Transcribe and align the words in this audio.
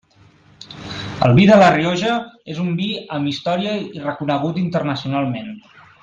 El 1.25 1.33
vi 1.39 1.43
de 1.49 1.57
La 1.63 1.67
Rioja 1.75 2.15
és 2.55 2.61
un 2.65 2.71
vi 2.81 2.87
amb 3.17 3.29
història 3.35 3.75
i 3.83 4.01
reconegut 4.09 4.57
internacionalment. 4.67 5.53